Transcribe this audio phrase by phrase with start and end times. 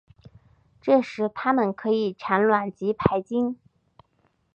[0.81, 3.55] 这时它们可以产卵及排精。